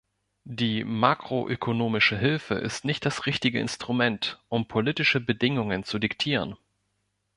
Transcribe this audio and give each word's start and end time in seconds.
Die 0.49 0.83
makroökonomische 0.83 2.17
Hilfe 2.17 2.55
ist 2.55 2.85
nicht 2.85 3.05
das 3.05 3.27
richtige 3.27 3.59
Instrument, 3.59 4.41
um 4.49 4.67
politische 4.67 5.19
Bedingungen 5.19 5.83
zu 5.83 5.99
diktieren. 5.99 6.57